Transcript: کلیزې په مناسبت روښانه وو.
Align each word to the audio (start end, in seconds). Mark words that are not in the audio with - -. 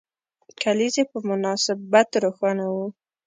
کلیزې 0.61 1.03
په 1.11 1.17
مناسبت 1.29 2.09
روښانه 2.23 2.65
وو. 2.73 2.87